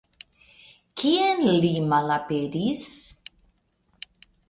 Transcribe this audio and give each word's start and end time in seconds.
Kien 1.01 1.45
li 1.65 1.71
malaperis? 1.93 2.91